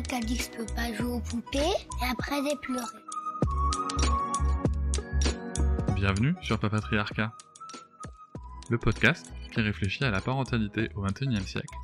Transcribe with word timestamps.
Dit 0.00 0.40
pas 0.74 0.92
jouer 0.94 1.12
aux 1.12 1.20
poupées 1.20 1.58
et 1.58 2.10
après. 2.10 2.40
Bienvenue 5.94 6.34
sur 6.40 6.58
Papatriarcat, 6.58 7.32
le 8.70 8.78
podcast 8.78 9.32
qui 9.52 9.60
réfléchit 9.60 10.04
à 10.04 10.10
la 10.10 10.22
parentalité 10.22 10.88
au 10.94 11.02
XXIe 11.02 11.46
siècle 11.46 11.76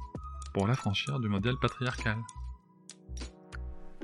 pour 0.54 0.66
l'affranchir 0.66 1.20
du 1.20 1.28
modèle 1.28 1.56
patriarcal. 1.60 2.16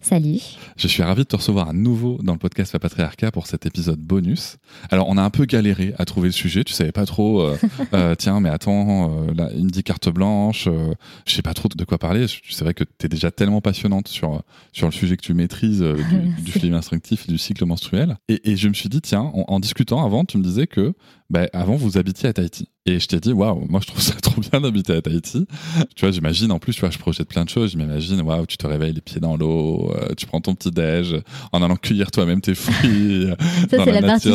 Salut. 0.00 0.40
Je 0.76 0.86
suis 0.86 1.02
ravi 1.02 1.22
de 1.22 1.26
te 1.26 1.36
recevoir 1.36 1.68
à 1.68 1.72
nouveau 1.72 2.18
dans 2.22 2.32
le 2.32 2.38
podcast 2.38 2.78
Patriarcat 2.78 3.32
pour 3.32 3.48
cet 3.48 3.66
épisode 3.66 3.98
bonus. 3.98 4.56
Alors, 4.90 5.08
on 5.08 5.16
a 5.16 5.22
un 5.22 5.30
peu 5.30 5.44
galéré 5.44 5.92
à 5.98 6.04
trouver 6.04 6.28
le 6.28 6.32
sujet. 6.32 6.62
Tu 6.62 6.72
savais 6.72 6.92
pas 6.92 7.04
trop, 7.04 7.42
euh, 7.42 7.56
euh, 7.94 8.14
tiens, 8.14 8.38
mais 8.38 8.48
attends, 8.48 9.10
euh, 9.10 9.34
là, 9.34 9.48
il 9.56 9.64
me 9.64 9.70
dit 9.70 9.82
carte 9.82 10.08
blanche. 10.08 10.68
Euh, 10.68 10.94
je 11.26 11.34
sais 11.34 11.42
pas 11.42 11.52
trop 11.52 11.68
de 11.68 11.84
quoi 11.84 11.98
parler. 11.98 12.26
C'est 12.48 12.62
vrai 12.62 12.74
que 12.74 12.84
tu 12.84 13.06
es 13.06 13.08
déjà 13.08 13.32
tellement 13.32 13.60
passionnante 13.60 14.06
sur, 14.06 14.42
sur 14.72 14.86
le 14.86 14.92
sujet 14.92 15.16
que 15.16 15.22
tu 15.22 15.34
maîtrises 15.34 15.82
du, 15.82 16.42
du 16.42 16.52
film 16.52 16.74
instructif 16.74 17.28
et 17.28 17.32
du 17.32 17.38
cycle 17.38 17.64
menstruel. 17.64 18.16
Et, 18.28 18.52
et, 18.52 18.56
je 18.56 18.68
me 18.68 18.74
suis 18.74 18.88
dit, 18.88 19.00
tiens, 19.00 19.32
en, 19.34 19.44
en 19.48 19.60
discutant 19.60 20.04
avant, 20.04 20.24
tu 20.24 20.38
me 20.38 20.44
disais 20.44 20.68
que 20.68 20.94
bah, 21.28 21.48
avant 21.52 21.74
vous 21.74 21.98
habitiez 21.98 22.28
à 22.28 22.32
Tahiti. 22.32 22.68
Et 22.88 23.00
je 23.00 23.06
t'ai 23.06 23.20
dit, 23.20 23.34
waouh, 23.34 23.66
moi 23.68 23.80
je 23.82 23.88
trouve 23.88 24.00
ça 24.00 24.14
trop 24.22 24.40
bien 24.40 24.62
d'habiter 24.62 24.94
à 24.94 25.02
Tahiti. 25.02 25.46
Tu 25.94 26.06
vois, 26.06 26.10
j'imagine, 26.10 26.50
en 26.52 26.58
plus, 26.58 26.72
tu 26.72 26.80
vois, 26.80 26.88
je 26.88 26.96
projette 26.96 27.28
plein 27.28 27.44
de 27.44 27.50
choses. 27.50 27.72
Je 27.72 27.76
m'imagine, 27.76 28.22
waouh, 28.22 28.46
tu 28.46 28.56
te 28.56 28.66
réveilles 28.66 28.94
les 28.94 29.02
pieds 29.02 29.20
dans 29.20 29.36
l'eau, 29.36 29.92
euh, 29.94 30.14
tu 30.16 30.24
prends 30.24 30.40
ton 30.40 30.54
petit 30.54 30.70
déj 30.70 31.14
en 31.52 31.62
allant 31.62 31.76
cueillir 31.76 32.10
toi-même 32.10 32.40
tes 32.40 32.54
fruits. 32.54 33.28
ça, 33.70 33.84
c'est 33.84 33.92
la, 33.92 34.00
la 34.00 34.06
partie 34.06 34.30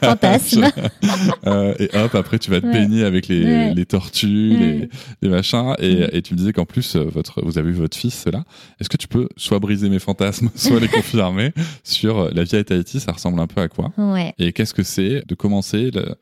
fantasme. 0.00 0.68
euh, 1.46 1.74
et 1.78 1.96
hop, 1.96 2.12
après, 2.16 2.40
tu 2.40 2.50
vas 2.50 2.60
te 2.60 2.66
ouais. 2.66 2.72
baigner 2.72 3.04
avec 3.04 3.28
les, 3.28 3.44
ouais. 3.44 3.74
les 3.74 3.86
tortues, 3.86 4.50
ouais. 4.50 4.58
les, 4.58 4.88
les, 5.22 5.28
machins. 5.28 5.76
Et, 5.78 6.16
et, 6.16 6.22
tu 6.22 6.34
me 6.34 6.38
disais 6.38 6.52
qu'en 6.52 6.66
plus, 6.66 6.96
euh, 6.96 7.04
votre, 7.04 7.40
vous 7.44 7.56
avez 7.56 7.70
vu 7.70 7.78
votre 7.78 7.96
fils 7.96 8.24
là. 8.26 8.42
Est-ce 8.80 8.88
que 8.88 8.96
tu 8.96 9.06
peux 9.06 9.28
soit 9.36 9.60
briser 9.60 9.88
mes 9.88 10.00
fantasmes, 10.00 10.50
soit 10.56 10.80
les 10.80 10.88
confirmer 10.88 11.52
sur 11.84 12.34
la 12.34 12.42
vie 12.42 12.56
à 12.56 12.64
Tahiti 12.64 12.98
Ça 12.98 13.12
ressemble 13.12 13.38
un 13.38 13.46
peu 13.46 13.60
à 13.60 13.68
quoi? 13.68 13.92
Et 14.40 14.52
qu'est-ce 14.52 14.74
que 14.74 14.82
c'est 14.82 15.22
de 15.28 15.36
commencer 15.36 15.92
le, 15.92 16.16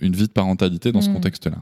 une 0.00 0.14
vie 0.14 0.26
de 0.26 0.32
parentalité 0.32 0.92
dans 0.92 1.00
ce 1.00 1.08
Mm. 1.10 1.14
contexte-là 1.14 1.56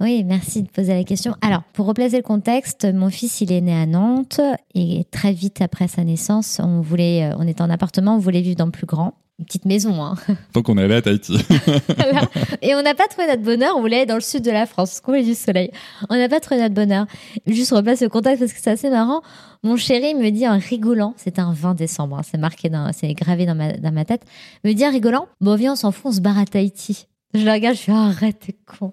Oui, 0.00 0.24
merci 0.24 0.62
de 0.62 0.68
poser 0.68 0.94
la 0.94 1.04
question. 1.04 1.34
Alors, 1.42 1.62
pour 1.74 1.86
replacer 1.86 2.16
le 2.16 2.22
contexte, 2.22 2.86
mon 2.92 3.10
fils, 3.10 3.40
il 3.40 3.52
est 3.52 3.60
né 3.60 3.74
à 3.74 3.86
Nantes 3.86 4.40
et 4.74 5.04
très 5.10 5.32
vite 5.32 5.60
après 5.60 5.86
sa 5.86 6.02
naissance, 6.02 6.60
on 6.62 6.80
voulait, 6.80 7.24
euh, 7.30 7.36
on 7.38 7.46
était 7.46 7.62
en 7.62 7.70
appartement, 7.70 8.16
on 8.16 8.18
voulait 8.18 8.40
vivre 8.40 8.56
dans 8.56 8.66
le 8.66 8.72
plus 8.72 8.86
grand. 8.86 9.14
Une 9.38 9.46
petite 9.46 9.64
maison. 9.64 10.02
Hein. 10.04 10.14
Donc 10.54 10.68
on 10.68 10.76
est 10.76 10.82
allé 10.84 10.94
à 10.94 11.02
Tahiti. 11.02 11.36
voilà. 11.96 12.28
Et 12.60 12.74
on 12.74 12.82
n'a 12.82 12.94
pas 12.94 13.08
trouvé 13.08 13.26
notre 13.26 13.42
bonheur, 13.42 13.74
on 13.76 13.80
voulait 13.80 13.96
aller 13.98 14.06
dans 14.06 14.14
le 14.14 14.20
sud 14.20 14.42
de 14.44 14.50
la 14.50 14.66
France, 14.66 15.00
qu'on 15.00 15.12
voulait 15.12 15.24
du 15.24 15.34
soleil. 15.34 15.70
On 16.10 16.16
n'a 16.16 16.28
pas 16.28 16.38
trouvé 16.38 16.60
notre 16.60 16.74
bonheur. 16.74 17.06
Juste 17.46 17.72
replace 17.72 18.02
le 18.02 18.08
contexte 18.08 18.40
parce 18.40 18.52
que 18.52 18.60
c'est 18.60 18.70
assez 18.70 18.90
marrant. 18.90 19.22
Mon 19.62 19.76
chéri 19.76 20.14
me 20.14 20.30
dit 20.30 20.46
en 20.46 20.58
rigolant, 20.58 21.14
c'était 21.16 21.40
un 21.40 21.52
20 21.52 21.74
décembre, 21.74 22.18
hein, 22.18 22.22
c'est 22.28 22.38
marqué, 22.38 22.70
c'est 22.92 23.14
gravé 23.14 23.46
dans 23.46 23.54
ma, 23.54 23.72
dans 23.72 23.92
ma 23.92 24.04
tête, 24.04 24.22
me 24.64 24.72
dit 24.74 24.86
en 24.86 24.90
rigolant, 24.90 25.26
bon 25.40 25.54
viens 25.56 25.72
on 25.72 25.76
s'en 25.76 25.92
fout, 25.92 26.06
on 26.06 26.12
se 26.12 26.20
barre 26.20 26.38
à 26.38 26.44
Tahiti. 26.44 27.06
Je 27.34 27.44
le 27.44 27.50
regarde, 27.50 27.76
je 27.76 27.82
fais 27.82 27.92
oh, 27.92 27.96
arrête, 27.96 28.40
t'es 28.40 28.56
con. 28.66 28.92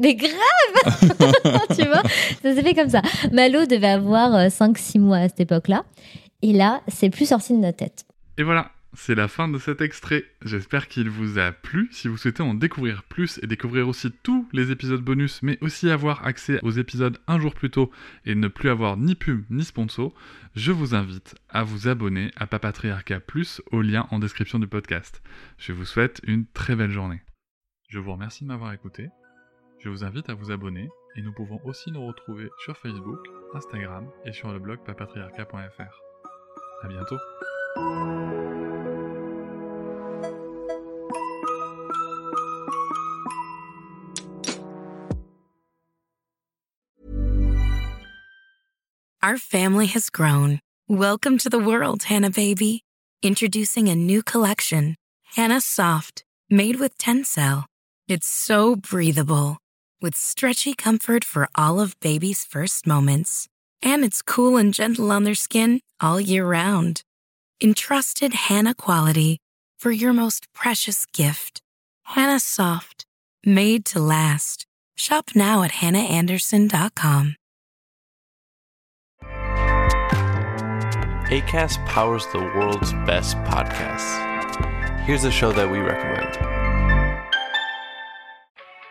Mais 0.00 0.14
grave 0.14 0.32
Tu 1.76 1.86
vois 1.86 2.02
Ça 2.42 2.54
s'est 2.54 2.62
fait 2.62 2.74
comme 2.74 2.90
ça. 2.90 3.02
Malo 3.32 3.66
devait 3.66 3.86
avoir 3.86 4.32
5-6 4.32 5.00
mois 5.00 5.18
à 5.18 5.28
cette 5.28 5.40
époque-là. 5.40 5.84
Et 6.42 6.52
là, 6.52 6.82
c'est 6.88 7.10
plus 7.10 7.28
sorti 7.28 7.54
de 7.54 7.58
notre 7.58 7.78
tête. 7.78 8.04
Et 8.36 8.42
voilà, 8.42 8.72
c'est 8.92 9.14
la 9.14 9.28
fin 9.28 9.48
de 9.48 9.58
cet 9.58 9.80
extrait. 9.80 10.24
J'espère 10.44 10.88
qu'il 10.88 11.08
vous 11.08 11.38
a 11.38 11.52
plu. 11.52 11.88
Si 11.92 12.08
vous 12.08 12.16
souhaitez 12.16 12.42
en 12.42 12.54
découvrir 12.54 13.04
plus 13.04 13.38
et 13.42 13.46
découvrir 13.46 13.88
aussi 13.88 14.10
tous 14.22 14.48
les 14.52 14.70
épisodes 14.70 15.00
bonus, 15.00 15.42
mais 15.42 15.58
aussi 15.60 15.90
avoir 15.90 16.26
accès 16.26 16.58
aux 16.62 16.72
épisodes 16.72 17.18
un 17.26 17.38
jour 17.38 17.54
plus 17.54 17.70
tôt 17.70 17.90
et 18.24 18.34
ne 18.34 18.48
plus 18.48 18.68
avoir 18.68 18.96
ni 18.96 19.14
pub 19.14 19.44
ni 19.50 19.64
sponsor, 19.64 20.14
je 20.54 20.72
vous 20.72 20.94
invite 20.94 21.34
à 21.48 21.62
vous 21.62 21.88
abonner 21.88 22.30
à 22.36 22.46
Papatriarcat 22.46 23.20
Plus 23.20 23.62
au 23.70 23.80
lien 23.80 24.06
en 24.10 24.18
description 24.18 24.58
du 24.58 24.66
podcast. 24.66 25.22
Je 25.58 25.72
vous 25.72 25.84
souhaite 25.84 26.20
une 26.24 26.46
très 26.46 26.74
belle 26.74 26.90
journée. 26.90 27.20
Je 27.88 28.00
vous 28.00 28.12
remercie 28.12 28.42
de 28.42 28.48
m'avoir 28.48 28.72
écouté. 28.72 29.08
Je 29.78 29.88
vous 29.88 30.02
invite 30.02 30.28
à 30.28 30.34
vous 30.34 30.50
abonner 30.50 30.88
et 31.16 31.22
nous 31.22 31.32
pouvons 31.32 31.60
aussi 31.64 31.92
nous 31.92 32.04
retrouver 32.04 32.48
sur 32.64 32.76
Facebook, 32.76 33.20
Instagram 33.54 34.10
et 34.24 34.32
sur 34.32 34.52
le 34.52 34.58
blog 34.58 34.80
papatriarca.fr. 34.84 36.02
À 36.82 36.88
bientôt. 36.88 37.16
Our 49.22 49.38
family 49.38 49.86
has 49.86 50.10
grown. 50.10 50.60
Welcome 50.88 51.38
to 51.38 51.48
the 51.48 51.58
world, 51.58 52.04
Hannah 52.04 52.30
baby. 52.30 52.82
Introducing 53.22 53.88
a 53.88 53.94
new 53.94 54.22
collection, 54.22 54.94
Hannah 55.36 55.60
Soft, 55.60 56.24
made 56.48 56.76
with 56.78 56.96
Tencel. 56.98 57.64
It's 58.08 58.28
so 58.28 58.76
breathable, 58.76 59.58
with 60.00 60.14
stretchy 60.14 60.74
comfort 60.74 61.24
for 61.24 61.48
all 61.56 61.80
of 61.80 61.98
baby's 61.98 62.44
first 62.44 62.86
moments. 62.86 63.48
And 63.82 64.04
it's 64.04 64.22
cool 64.22 64.56
and 64.56 64.72
gentle 64.72 65.10
on 65.10 65.24
their 65.24 65.34
skin 65.34 65.80
all 66.00 66.20
year 66.20 66.46
round. 66.46 67.02
Entrusted 67.60 68.32
Hannah 68.32 68.76
quality 68.76 69.38
for 69.80 69.90
your 69.90 70.12
most 70.12 70.46
precious 70.52 71.04
gift. 71.06 71.60
Hannah 72.04 72.38
Soft, 72.38 73.06
made 73.44 73.84
to 73.86 73.98
last. 73.98 74.66
Shop 74.94 75.30
now 75.34 75.64
at 75.64 75.72
hannahanderson.com. 75.72 77.34
ACAST 81.28 81.84
powers 81.86 82.24
the 82.28 82.38
world's 82.38 82.92
best 83.04 83.36
podcasts. 83.38 85.00
Here's 85.00 85.24
a 85.24 85.30
show 85.32 85.50
that 85.50 85.68
we 85.68 85.80
recommend. 85.80 86.65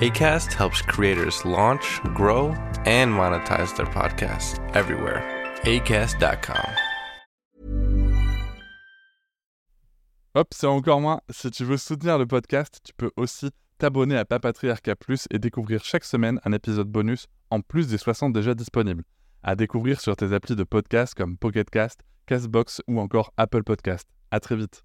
ACAST 0.00 0.54
helps 0.54 0.80
creators 0.80 1.44
launch, 1.44 2.00
grow, 2.14 2.54
and 2.86 3.12
monetize 3.12 3.76
their 3.76 3.84
podcasts 3.84 4.58
everywhere. 4.74 5.22
ACAST.com. 5.64 6.64
Hop, 10.34 10.54
c'est 10.54 10.66
encore 10.66 11.02
moins. 11.02 11.20
Si 11.28 11.50
tu 11.50 11.64
veux 11.64 11.76
soutenir 11.76 12.16
le 12.16 12.26
podcast, 12.26 12.80
tu 12.82 12.94
peux 12.96 13.10
aussi 13.16 13.50
t'abonner 13.76 14.16
à 14.16 14.24
Papatriarca 14.24 14.96
Plus 14.96 15.26
et 15.30 15.38
découvrir 15.38 15.84
chaque 15.84 16.04
semaine 16.04 16.40
un 16.46 16.52
épisode 16.52 16.88
bonus 16.88 17.26
en 17.50 17.60
plus 17.60 17.86
des 17.88 17.98
60 17.98 18.32
déjà 18.32 18.54
disponibles. 18.54 19.04
À 19.42 19.54
découvrir 19.54 20.00
sur 20.00 20.16
tes 20.16 20.32
applis 20.32 20.56
de 20.56 20.64
podcast 20.64 21.14
comme 21.14 21.36
Pocketcast, 21.36 22.00
Castbox 22.24 22.80
ou 22.88 23.00
encore 23.00 23.34
Apple 23.36 23.64
Podcast. 23.64 24.08
À 24.30 24.40
très 24.40 24.56
vite. 24.56 24.82